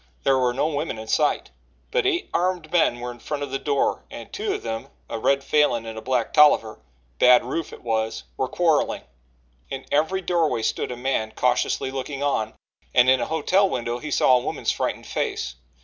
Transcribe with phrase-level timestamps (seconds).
[0.23, 1.51] There were no women in sight,
[1.91, 5.19] but eight armed men were in front of the door and two of them, a
[5.19, 6.79] red Falin and a black Tolliver
[7.19, 9.03] Bad Rufe it was were quarrelling.
[9.69, 12.55] In every doorway stood a man cautiously looking on,
[12.95, 15.53] and in a hotel window he saw a woman's frightened face.